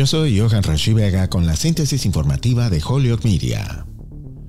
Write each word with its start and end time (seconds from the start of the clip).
Yo 0.00 0.06
soy 0.06 0.40
Johan 0.40 0.62
Rashi 0.62 0.94
Vega 0.94 1.28
con 1.28 1.44
la 1.44 1.54
síntesis 1.56 2.06
informativa 2.06 2.70
de 2.70 2.82
Holyoke 2.82 3.28
Media. 3.28 3.84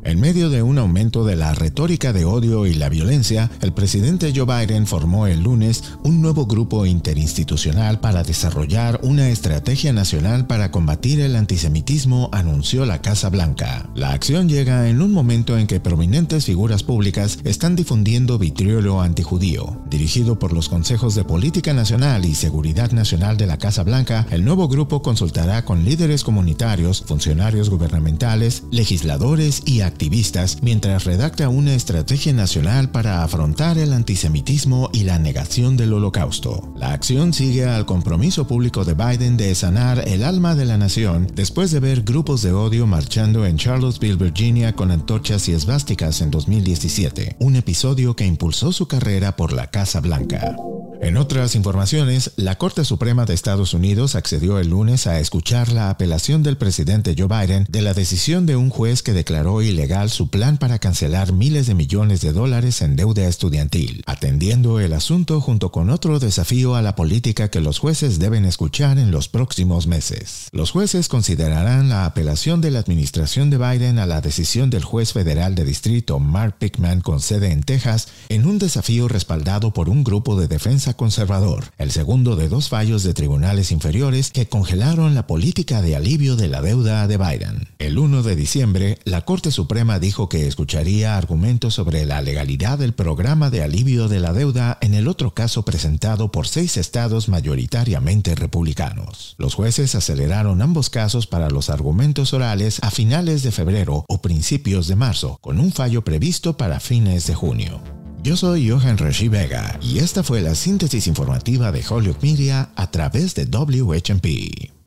En 0.04 0.20
medio 0.20 0.50
de 0.50 0.64
un 0.64 0.80
aumento 0.80 1.24
de 1.26 1.36
la 1.36 1.54
retórica 1.54 2.12
de 2.12 2.26
odio 2.26 2.66
y 2.66 2.74
la 2.74 2.90
violencia, 2.90 3.52
el 3.62 3.72
presidente 3.72 4.34
Joe 4.36 4.46
Biden 4.46 4.88
formó 4.88 5.28
el 5.28 5.44
lunes 5.44 5.84
un 6.04 6.22
nuevo 6.24 6.48
grupo 6.48 6.88
interinstitucional 6.88 8.00
para 8.00 8.24
desarrollar 8.24 9.00
una 9.04 9.30
estrategia 9.30 9.94
nacional 9.94 10.48
para 10.48 10.72
combatir 10.72 11.20
el 11.20 11.36
antisemitismo, 11.36 12.30
anunció 12.32 12.88
la 12.88 13.02
Casa 13.04 13.30
Blanca. 13.30 13.92
La 13.94 14.12
acción 14.12 14.50
llega 14.50 14.90
en 14.90 15.04
un 15.04 15.14
momento 15.14 15.56
en 15.56 15.68
que 15.68 15.80
prominentes 15.80 16.46
figuras 16.46 16.82
públicas 16.82 17.38
están 17.44 17.76
difundiendo 17.76 18.40
vitriolo 18.40 19.02
antijudío. 19.02 19.84
Dirigido 19.88 20.40
por 20.40 20.52
los 20.52 20.68
consejos 20.68 21.14
de 21.14 21.26
Política 21.26 21.74
Nacional 21.74 22.26
y 22.26 22.34
Seguridad 22.34 22.92
Nacional 22.92 23.38
de 23.38 23.46
la 23.46 23.60
Casa 23.60 23.84
Blanca, 23.84 24.26
el 24.32 24.46
nuevo 24.46 24.68
grupo 24.68 25.04
consultará 25.04 25.64
con 25.64 25.86
líderes 25.86 26.24
comunitarios, 26.24 27.04
funcionarios 27.06 27.70
gubernamentales, 27.70 28.64
legisladores 28.72 29.62
y 29.66 29.82
activistas 29.92 30.58
mientras 30.62 31.04
redacta 31.04 31.50
una 31.50 31.74
estrategia 31.76 32.34
nacional 32.34 32.90
para 32.90 33.24
afrontar 33.24 33.78
el 33.78 33.94
antisemitismo 33.94 34.90
y 34.94 35.04
la 35.04 35.20
negación 35.20 35.78
del 35.78 35.94
holocausto. 35.94 36.74
La 36.78 36.94
acción 36.94 37.34
sigue 37.34 37.66
al 37.66 37.86
compromiso 37.86 38.48
público 38.48 38.86
de 38.86 38.94
Biden 38.94 39.38
de 39.38 39.54
sanar 39.54 40.08
el 40.08 40.24
alma 40.24 40.56
de 40.56 40.66
la 40.66 40.78
nación 40.78 41.28
después 41.34 41.72
de 41.72 41.80
ver 41.80 42.04
grupos 42.04 42.42
de 42.42 42.54
odio 42.54 42.88
marchando 42.88 43.46
en 43.46 43.58
Charlottesville, 43.58 44.16
Virginia 44.16 44.74
con 44.74 44.92
antorchas 44.92 45.48
y 45.50 45.54
esvásticas 45.54 46.22
en 46.22 46.32
2017, 46.32 47.36
un 47.40 47.56
episodio 47.56 48.16
que 48.16 48.26
impulsó 48.26 48.72
su 48.72 48.88
carrera 48.88 49.36
por 49.36 49.54
la 49.54 49.68
Casa 49.68 50.00
Blanca. 50.00 50.56
En 51.04 51.18
otras 51.18 51.56
informaciones, 51.56 52.32
la 52.36 52.60
Corte 52.60 52.86
Suprema 52.86 53.26
de 53.26 53.34
Estados 53.34 53.74
Unidos 53.74 54.14
accedió 54.14 54.60
el 54.60 54.70
lunes 54.70 55.08
a 55.08 55.20
escuchar 55.20 55.72
la 55.72 55.90
apelación 55.90 56.44
del 56.44 56.58
presidente 56.58 57.16
Joe 57.18 57.28
Biden 57.28 57.66
de 57.68 57.82
la 57.82 57.96
decisión 57.96 58.46
de 58.46 58.56
un 58.56 58.70
juez 58.70 59.02
que 59.02 59.12
declaró 59.12 59.64
ilegal 59.64 60.12
su 60.12 60.30
plan 60.30 60.60
para 60.60 60.78
cancelar 60.78 61.34
miles 61.34 61.66
de 61.66 61.74
millones 61.74 62.22
de 62.22 62.34
dólares 62.34 62.84
en 62.84 62.96
deuda 62.96 63.28
estudiantil, 63.28 64.04
atendiendo 64.06 64.80
el 64.80 64.94
asunto 64.94 65.42
junto 65.42 65.72
con 65.72 65.90
otro 65.90 66.20
desafío 66.20 66.76
a 66.76 66.84
la 66.84 66.96
política 66.96 67.50
que 67.50 67.62
los 67.62 67.80
jueces 67.80 68.20
deben 68.20 68.46
escuchar 68.46 69.00
en 69.00 69.10
los 69.10 69.28
próximos 69.28 69.88
meses. 69.88 70.50
Los 70.52 70.70
jueces 70.70 71.08
considerarán 71.08 71.90
la 71.90 72.06
apelación 72.06 72.62
de 72.62 72.70
la 72.70 72.78
administración 72.78 73.50
de 73.50 73.58
Biden 73.58 73.98
a 73.98 74.06
la 74.06 74.22
decisión 74.22 74.70
del 74.70 74.84
juez 74.84 75.14
federal 75.14 75.56
de 75.56 75.66
distrito 75.66 76.20
Mark 76.20 76.58
Pickman 76.60 77.02
con 77.02 77.22
sede 77.22 77.52
en 77.52 77.64
Texas 77.64 78.08
en 78.30 78.46
un 78.46 78.60
desafío 78.60 79.08
respaldado 79.08 79.74
por 79.74 79.90
un 79.90 80.04
grupo 80.04 80.40
de 80.40 80.48
defensa 80.48 80.91
conservador, 80.94 81.66
el 81.78 81.92
segundo 81.92 82.36
de 82.36 82.50
dos 82.50 82.70
fallos 82.70 83.04
de 83.04 83.14
tribunales 83.14 83.72
inferiores 83.72 84.32
que 84.32 84.48
congelaron 84.48 85.16
la 85.16 85.28
política 85.28 85.82
de 85.82 85.96
alivio 85.96 86.36
de 86.36 86.48
la 86.48 86.62
deuda 86.62 87.08
de 87.08 87.18
Biden. 87.18 87.68
El 87.80 87.98
1 87.98 88.24
de 88.24 88.36
diciembre, 88.36 89.00
la 89.04 89.22
Corte 89.26 89.52
Suprema 89.52 90.00
dijo 90.00 90.30
que 90.30 90.48
escucharía 90.48 91.18
argumentos 91.18 91.74
sobre 91.74 92.06
la 92.06 92.22
legalidad 92.22 92.80
del 92.80 92.94
programa 92.94 93.50
de 93.50 93.64
alivio 93.64 94.08
de 94.08 94.20
la 94.20 94.34
deuda 94.34 94.78
en 94.82 94.94
el 94.94 95.08
otro 95.08 95.34
caso 95.34 95.64
presentado 95.64 96.32
por 96.32 96.48
seis 96.48 96.78
estados 96.78 97.30
mayoritariamente 97.30 98.36
republicanos. 98.36 99.36
Los 99.38 99.56
jueces 99.56 99.96
aceleraron 99.96 100.62
ambos 100.62 100.90
casos 100.90 101.28
para 101.28 101.50
los 101.50 101.70
argumentos 101.70 102.34
orales 102.34 102.80
a 102.82 102.92
finales 102.92 103.44
de 103.44 103.52
febrero 103.52 104.06
o 104.08 104.22
principios 104.22 104.88
de 104.88 104.96
marzo, 104.96 105.38
con 105.42 105.60
un 105.60 105.72
fallo 105.72 106.04
previsto 106.04 106.58
para 106.58 106.80
fines 106.80 107.28
de 107.28 107.36
junio. 107.36 108.01
Yo 108.24 108.38
soy 108.38 108.70
Johan 108.70 109.00
Rashi 109.00 109.30
Vega 109.30 109.80
y 109.82 109.98
esta 109.98 110.22
fue 110.22 110.42
la 110.42 110.54
síntesis 110.54 111.08
informativa 111.08 111.72
de 111.72 111.84
Hollywood 111.88 112.22
Media 112.22 112.70
a 112.76 112.92
través 112.92 113.34
de 113.34 113.46
WHMP. 113.46 114.81